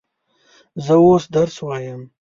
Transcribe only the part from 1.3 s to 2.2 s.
درس وایم.